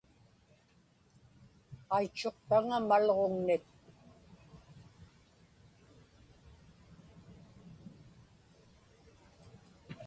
[1.95, 3.65] Aitchuqtaŋa malġuŋnik.